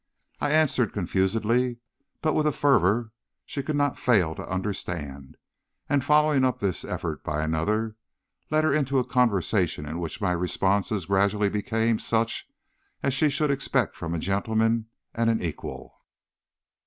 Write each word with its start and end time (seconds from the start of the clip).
I 0.39 0.49
answered 0.49 0.93
confusedly, 0.93 1.77
but 2.23 2.33
with 2.33 2.47
a 2.47 2.51
fervor 2.51 3.11
she 3.45 3.61
could 3.61 3.75
not 3.75 3.99
fail 3.99 4.33
to 4.33 4.49
understand, 4.49 5.37
and 5.87 6.03
following 6.03 6.43
up 6.43 6.57
this 6.57 6.83
effort 6.83 7.23
by 7.23 7.43
another, 7.43 7.97
led 8.49 8.63
her 8.63 8.73
into 8.73 8.97
a 8.97 9.03
conversation 9.05 9.85
in 9.85 9.99
which 9.99 10.19
my 10.19 10.31
responses 10.31 11.05
gradually 11.05 11.49
became 11.49 11.99
such 11.99 12.49
as 13.03 13.13
she 13.13 13.29
should 13.29 13.51
expect 13.51 13.95
from 13.95 14.15
a 14.15 14.17
gentleman 14.17 14.87
and 15.13 15.29
an 15.29 15.39
equal. 15.39 16.01